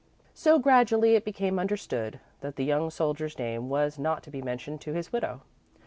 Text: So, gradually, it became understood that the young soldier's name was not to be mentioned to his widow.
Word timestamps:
So, 0.33 0.57
gradually, 0.57 1.13
it 1.13 1.23
became 1.23 1.59
understood 1.59 2.19
that 2.39 2.55
the 2.55 2.65
young 2.65 2.89
soldier's 2.89 3.37
name 3.37 3.69
was 3.69 3.99
not 3.99 4.23
to 4.23 4.31
be 4.31 4.41
mentioned 4.41 4.81
to 4.81 4.93
his 4.93 5.13
widow. 5.13 5.41